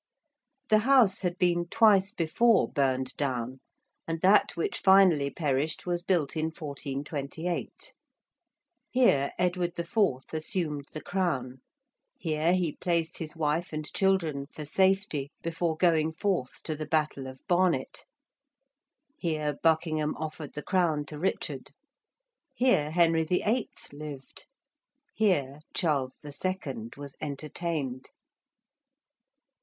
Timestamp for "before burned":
2.11-3.15